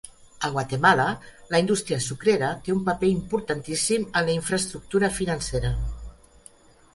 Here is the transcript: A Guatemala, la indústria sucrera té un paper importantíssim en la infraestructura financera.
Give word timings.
A 0.47 0.49
Guatemala, 0.53 1.03
la 1.55 1.59
indústria 1.63 1.99
sucrera 2.05 2.49
té 2.67 2.73
un 2.77 2.81
paper 2.87 3.11
importantíssim 3.17 4.09
en 4.09 4.27
la 4.31 4.35
infraestructura 4.39 5.13
financera. 5.21 5.75